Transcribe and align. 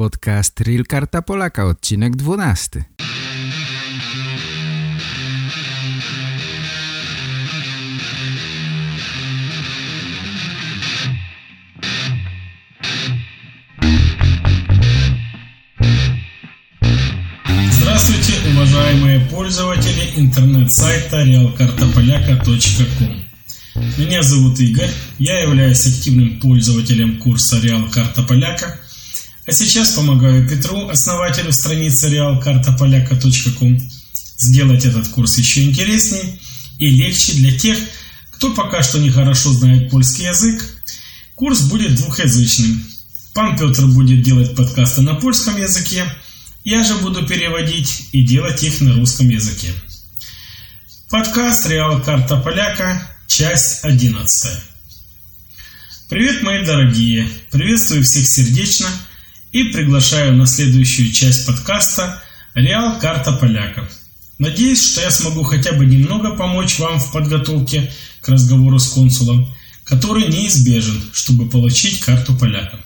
Podcast 0.00 0.60
Real 0.60 0.84
Karta 0.84 1.20
Polaka, 1.20 1.66
odcinek 1.66 2.16
12. 2.16 2.86
Здравствуйте, 17.72 18.32
уважаемые 18.54 19.20
пользователи 19.30 20.12
интернет-сайта 20.16 21.24
realkartapolaka.com 21.24 23.22
Меня 23.98 24.22
зовут 24.22 24.58
Игорь, 24.60 24.88
я 25.18 25.40
являюсь 25.40 25.86
активным 25.86 26.40
пользователем 26.40 27.18
курса 27.18 27.58
Real 27.58 27.90
Карта 27.90 28.22
Поляка, 28.22 28.80
а 29.50 29.52
сейчас 29.52 29.90
помогаю 29.94 30.48
Петру, 30.48 30.88
основателю 30.90 31.52
страницы 31.52 32.08
realkartapolaka.com, 32.08 33.90
сделать 34.38 34.84
этот 34.84 35.08
курс 35.08 35.38
еще 35.38 35.64
интереснее 35.64 36.38
и 36.78 36.88
легче 36.88 37.32
для 37.32 37.58
тех, 37.58 37.76
кто 38.30 38.54
пока 38.54 38.84
что 38.84 39.00
не 39.00 39.10
хорошо 39.10 39.52
знает 39.52 39.90
польский 39.90 40.26
язык. 40.26 40.64
Курс 41.34 41.62
будет 41.62 41.96
двухязычным. 41.96 42.80
Пан 43.34 43.58
Петр 43.58 43.86
будет 43.86 44.22
делать 44.22 44.54
подкасты 44.54 45.02
на 45.02 45.16
польском 45.16 45.60
языке, 45.60 46.04
я 46.62 46.84
же 46.84 46.94
буду 46.98 47.26
переводить 47.26 48.06
и 48.12 48.22
делать 48.22 48.62
их 48.62 48.80
на 48.80 48.94
русском 48.94 49.28
языке. 49.28 49.72
Подкаст 51.08 51.66
«Реал 51.66 52.00
Карта 52.00 52.36
Поляка», 52.36 53.02
часть 53.26 53.84
11. 53.84 54.60
Привет, 56.08 56.40
мои 56.44 56.64
дорогие! 56.64 57.28
Приветствую 57.50 58.04
всех 58.04 58.28
сердечно 58.28 58.86
и 59.52 59.64
приглашаю 59.64 60.36
на 60.36 60.46
следующую 60.46 61.12
часть 61.12 61.46
подкаста 61.46 62.22
«Реал 62.54 62.98
Карта 62.98 63.32
Поляка». 63.32 63.86
Надеюсь, 64.38 64.92
что 64.92 65.02
я 65.02 65.10
смогу 65.10 65.42
хотя 65.42 65.72
бы 65.72 65.84
немного 65.84 66.34
помочь 66.34 66.78
вам 66.78 66.98
в 66.98 67.12
подготовке 67.12 67.92
к 68.22 68.28
разговору 68.28 68.78
с 68.78 68.88
консулом, 68.88 69.52
который 69.84 70.28
неизбежен, 70.28 71.02
чтобы 71.12 71.50
получить 71.50 72.00
карту 72.00 72.34
поляка. 72.34 72.80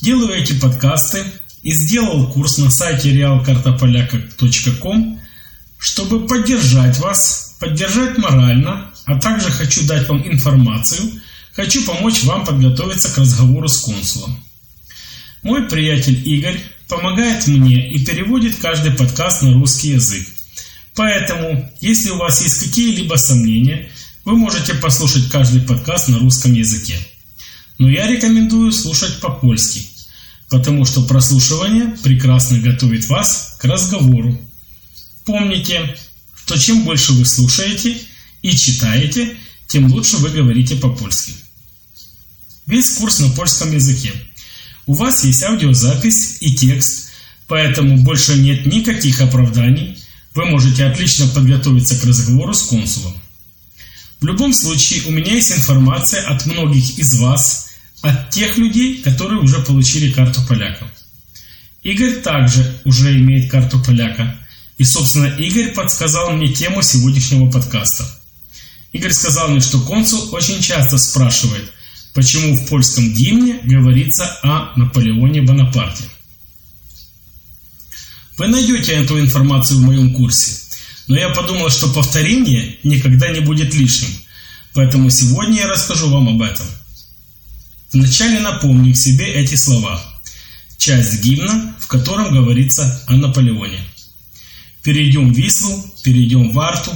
Делаю 0.00 0.34
эти 0.34 0.52
подкасты 0.52 1.24
и 1.64 1.72
сделал 1.72 2.30
курс 2.30 2.58
на 2.58 2.70
сайте 2.70 3.12
realkartapolyaka.com, 3.12 5.20
чтобы 5.78 6.28
поддержать 6.28 7.00
вас, 7.00 7.56
поддержать 7.58 8.18
морально, 8.18 8.92
а 9.04 9.18
также 9.18 9.50
хочу 9.50 9.84
дать 9.84 10.08
вам 10.08 10.24
информацию, 10.30 11.10
хочу 11.54 11.84
помочь 11.84 12.22
вам 12.22 12.44
подготовиться 12.44 13.12
к 13.12 13.18
разговору 13.18 13.66
с 13.66 13.80
консулом. 13.80 14.45
Мой 15.46 15.62
приятель 15.62 16.20
Игорь 16.28 16.60
помогает 16.88 17.46
мне 17.46 17.90
и 17.90 18.04
переводит 18.04 18.56
каждый 18.56 18.90
подкаст 18.90 19.42
на 19.42 19.54
русский 19.54 19.90
язык. 19.90 20.26
Поэтому, 20.94 21.70
если 21.80 22.10
у 22.10 22.16
вас 22.16 22.42
есть 22.42 22.58
какие-либо 22.58 23.14
сомнения, 23.14 23.88
вы 24.24 24.36
можете 24.36 24.74
послушать 24.74 25.30
каждый 25.30 25.62
подкаст 25.62 26.08
на 26.08 26.18
русском 26.18 26.52
языке. 26.52 26.98
Но 27.78 27.88
я 27.88 28.06
рекомендую 28.06 28.72
слушать 28.72 29.20
по-польски– 29.20 29.86
потому 30.48 30.84
что 30.84 31.02
прослушивание 31.02 31.96
прекрасно 32.02 32.58
готовит 32.58 33.06
вас 33.08 33.56
к 33.58 33.64
разговору. 33.64 34.38
Помните, 35.24 35.96
что 36.44 36.58
чем 36.58 36.84
больше 36.84 37.12
вы 37.12 37.24
слушаете 37.24 37.96
и 38.42 38.56
читаете, 38.56 39.36
тем 39.66 39.90
лучше 39.92 40.18
вы 40.18 40.30
говорите 40.30 40.76
по-польски. 40.76 41.32
Весь 42.66 42.90
курс 42.90 43.18
на 43.20 43.30
польском 43.30 43.72
языке. 43.72 44.12
У 44.86 44.94
вас 44.94 45.24
есть 45.24 45.42
аудиозапись 45.42 46.38
и 46.40 46.54
текст, 46.54 47.10
поэтому 47.46 47.98
больше 47.98 48.36
нет 48.38 48.66
никаких 48.66 49.20
оправданий. 49.20 49.98
Вы 50.34 50.46
можете 50.46 50.84
отлично 50.84 51.26
подготовиться 51.28 51.96
к 51.96 52.04
разговору 52.04 52.54
с 52.54 52.62
консулом. 52.62 53.14
В 54.20 54.26
любом 54.26 54.52
случае, 54.52 55.02
у 55.06 55.10
меня 55.10 55.32
есть 55.34 55.52
информация 55.52 56.22
от 56.26 56.46
многих 56.46 56.98
из 56.98 57.18
вас– 57.18 57.64
от 58.02 58.30
тех 58.30 58.56
людей, 58.56 59.02
которые 59.02 59.40
уже 59.40 59.58
получили 59.60 60.12
карту 60.12 60.40
поляка. 60.48 60.86
Игорь 61.82 62.20
также 62.20 62.80
уже 62.84 63.16
имеет 63.18 63.50
карту 63.50 63.82
поляка. 63.82 64.36
И, 64.78 64.84
собственно, 64.84 65.26
Игорь 65.26 65.72
подсказал 65.72 66.30
мне 66.32 66.48
тему 66.48 66.82
сегодняшнего 66.82 67.50
подкаста. 67.50 68.04
Игорь 68.92 69.12
сказал 69.12 69.48
мне, 69.48 69.60
что 69.60 69.80
консул 69.80 70.34
очень 70.34 70.60
часто 70.60 70.98
спрашивает, 70.98 71.72
почему 72.16 72.56
в 72.56 72.66
польском 72.66 73.14
гимне 73.14 73.60
говорится 73.62 74.38
о 74.42 74.76
Наполеоне 74.76 75.42
Бонапарте. 75.42 76.02
Вы 78.38 78.48
найдете 78.48 78.92
эту 78.92 79.20
информацию 79.20 79.78
в 79.78 79.82
моем 79.84 80.12
курсе, 80.12 80.56
но 81.06 81.16
я 81.16 81.28
подумал, 81.28 81.70
что 81.70 81.92
повторение 81.92 82.78
никогда 82.82 83.28
не 83.28 83.38
будет 83.38 83.72
лишним, 83.72 84.10
поэтому 84.74 85.10
сегодня 85.10 85.58
я 85.58 85.68
расскажу 85.68 86.10
вам 86.10 86.28
об 86.28 86.42
этом– 86.42 86.66
Вначале 87.92 88.40
напомним 88.40 88.94
себе 88.94 89.26
эти 89.26 89.54
слова. 89.54 90.02
Часть 90.76 91.22
гимна, 91.22 91.74
в 91.80 91.86
котором 91.86 92.32
говорится 92.32 93.02
о 93.06 93.14
Наполеоне. 93.14 93.78
Перейдем 94.82 95.32
в 95.32 95.36
Вислу, 95.36 95.82
перейдем 96.02 96.52
в 96.52 96.60
Арту, 96.60 96.92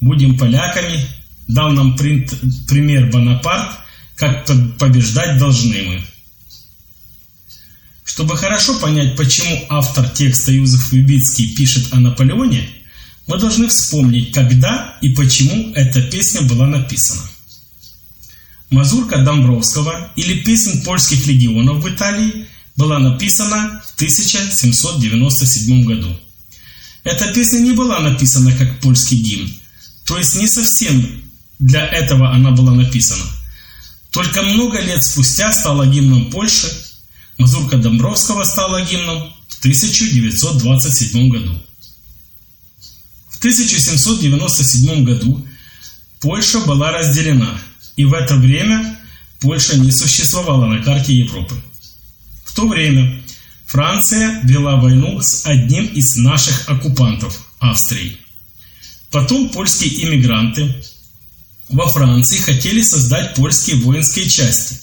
будем 0.00 0.36
поляками, 0.36 1.06
дал 1.46 1.70
нам 1.70 1.96
пример 1.96 3.10
Бонапарт, 3.10 3.76
как 4.20 4.44
побеждать 4.78 5.38
должны 5.38 5.82
мы. 5.82 6.02
Чтобы 8.04 8.36
хорошо 8.36 8.78
понять, 8.78 9.16
почему 9.16 9.64
автор 9.70 10.06
текста 10.10 10.52
Юзеф 10.52 10.92
Любицкий 10.92 11.54
пишет 11.54 11.88
о 11.92 12.00
Наполеоне, 12.00 12.68
мы 13.26 13.38
должны 13.38 13.68
вспомнить, 13.68 14.32
когда 14.32 14.98
и 15.00 15.08
почему 15.14 15.72
эта 15.74 16.02
песня 16.02 16.42
была 16.42 16.66
написана. 16.66 17.22
Мазурка 18.68 19.22
Домбровского 19.22 20.12
или 20.16 20.42
песен 20.42 20.82
польских 20.82 21.26
легионов 21.26 21.82
в 21.82 21.88
Италии 21.88 22.46
была 22.76 22.98
написана 22.98 23.82
в 23.86 23.94
1797 23.94 25.84
году. 25.84 26.14
Эта 27.04 27.32
песня 27.32 27.60
не 27.60 27.72
была 27.72 28.00
написана 28.00 28.52
как 28.54 28.80
польский 28.80 29.16
гимн, 29.16 29.50
то 30.04 30.18
есть 30.18 30.36
не 30.36 30.46
совсем 30.46 31.22
для 31.58 31.86
этого 31.86 32.34
она 32.34 32.50
была 32.50 32.74
написана. 32.74 33.24
Только 34.10 34.42
много 34.42 34.80
лет 34.80 35.04
спустя 35.04 35.52
стала 35.52 35.86
гимном 35.86 36.30
Польши, 36.30 36.70
Мазурка 37.38 37.76
Домбровского 37.76 38.44
стала 38.44 38.82
гимном 38.82 39.32
в 39.48 39.58
1927 39.60 41.30
году. 41.30 41.62
В 43.28 43.38
1797 43.38 45.04
году 45.04 45.46
Польша 46.20 46.60
была 46.60 46.90
разделена– 46.90 47.60
и 48.00 48.04
в 48.06 48.14
это 48.14 48.36
время 48.36 48.98
Польша 49.40 49.76
не 49.78 49.92
существовала 49.92 50.64
на 50.64 50.82
карте 50.82 51.14
Европы. 51.14 51.54
В 52.46 52.54
то 52.54 52.66
время 52.66 53.22
Франция 53.66 54.40
вела 54.42 54.76
войну 54.76 55.20
с 55.20 55.44
одним 55.44 55.84
из 55.84 56.16
наших 56.16 56.66
оккупантов– 56.70 57.46
Австрией. 57.58 58.16
Потом 59.10 59.50
польские 59.50 60.02
иммигранты 60.02 60.74
во 61.70 61.88
Франции 61.88 62.38
хотели 62.38 62.82
создать 62.82 63.34
польские 63.34 63.76
воинские 63.76 64.28
части, 64.28 64.76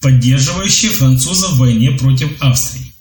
поддерживающие 0.00 0.90
французов 0.90 1.52
в 1.52 1.58
войне 1.58 1.92
против 1.92 2.30
Австрии. 2.40 2.92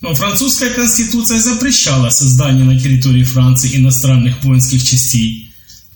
Но 0.00 0.14
французская 0.14 0.70
конституция 0.70 1.38
запрещала 1.38 2.10
создание 2.10 2.64
на 2.64 2.78
территории 2.78 3.24
Франции 3.24 3.76
иностранных 3.76 4.42
воинских 4.42 4.82
частей, 4.82 5.50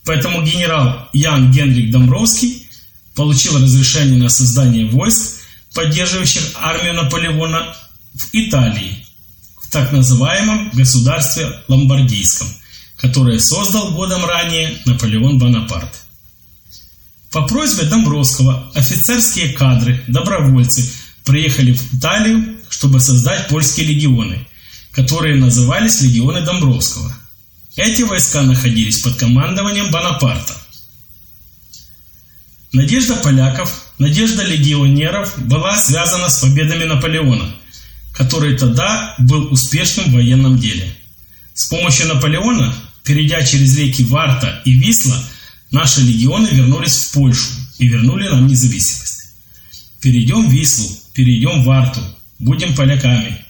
поэтому 0.04 0.42
генерал 0.42 1.08
Ян 1.12 1.50
Генрих 1.50 1.90
Домбровский 1.90 2.66
получил 3.14 3.62
разрешение 3.62 4.18
на 4.18 4.28
создание 4.28 4.86
войск, 4.86 5.40
поддерживающих 5.74 6.42
армию 6.56 6.94
Наполеона 6.94 7.74
в 8.14 8.28
Италии, 8.32 9.06
в 9.62 9.70
так 9.70 9.92
называемом 9.92 10.70
государстве 10.72 11.50
Ломбардийском, 11.68 12.48
которое 12.96 13.38
создал 13.38 13.92
годом 13.92 14.24
ранее 14.24 14.78
Наполеон 14.86 15.38
Бонапарт. 15.38 16.09
По 17.30 17.42
просьбе 17.42 17.84
Домбровского 17.84 18.72
офицерские 18.74 19.52
кадры, 19.52 20.02
добровольцы 20.08 20.92
приехали 21.24 21.72
в 21.72 21.94
Италию, 21.94 22.56
чтобы 22.68 22.98
создать 22.98 23.46
польские 23.48 23.86
легионы, 23.86 24.46
которые 24.90 25.36
назывались 25.36 26.00
легионы 26.00 26.40
Домбровского. 26.42 27.16
Эти 27.76 28.02
войска 28.02 28.42
находились 28.42 28.98
под 28.98 29.14
командованием 29.14 29.92
Бонапарта. 29.92 30.54
Надежда 32.72 33.14
поляков, 33.14 33.92
надежда 33.98 34.42
легионеров 34.42 35.34
была 35.38 35.76
связана 35.76 36.28
с 36.28 36.40
победами 36.40 36.84
Наполеона, 36.84 37.54
который 38.12 38.56
тогда 38.58 39.14
был 39.18 39.52
успешным 39.52 40.10
в 40.10 40.14
военном 40.14 40.58
деле. 40.58 40.92
С 41.54 41.66
помощью 41.66 42.08
Наполеона, 42.08 42.74
перейдя 43.04 43.42
через 43.44 43.76
реки 43.76 44.04
Варта 44.04 44.60
и 44.64 44.72
Висла, 44.72 45.16
наши 45.70 46.00
легионы 46.00 46.48
вернулись 46.48 46.96
в 46.96 47.12
Польшу 47.12 47.50
и 47.78 47.88
вернули 47.88 48.28
нам 48.28 48.46
независимость. 48.46 49.34
Перейдем 50.00 50.48
в 50.48 50.52
Вислу, 50.52 50.88
перейдем 51.14 51.62
в 51.62 51.66
Варту, 51.66 52.00
будем 52.38 52.74
поляками. 52.74 53.44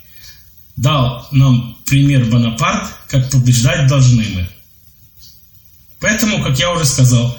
Дал 0.76 1.26
нам 1.31 1.78
пример 1.84 2.25
Бонапарт, 2.26 2.90
как 3.08 3.31
побеждать 3.31 3.88
должны 3.88 4.25
мы. 4.34 4.49
Поэтому, 6.00 6.43
как 6.43 6.58
я 6.58 6.72
уже 6.72 6.84
сказал, 6.84 7.37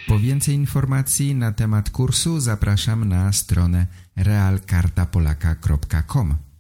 Po 0.09 0.19
więcej 0.19 0.55
informacji 0.55 1.35
na 1.35 1.53
temat 1.53 1.91
kursu 1.91 2.41
zapraszam 2.41 3.09
na 3.09 3.33
stronę 3.33 3.87
realkartapolaka.com. 4.17 6.54